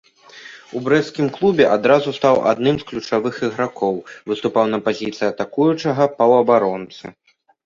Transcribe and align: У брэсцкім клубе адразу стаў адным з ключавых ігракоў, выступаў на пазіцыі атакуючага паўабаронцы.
У 0.77 0.79
брэсцкім 0.85 1.27
клубе 1.35 1.67
адразу 1.75 2.13
стаў 2.19 2.35
адным 2.51 2.75
з 2.79 2.87
ключавых 2.93 3.37
ігракоў, 3.49 4.01
выступаў 4.33 4.65
на 4.73 4.79
пазіцыі 4.89 5.29
атакуючага 5.33 6.03
паўабаронцы. 6.17 7.05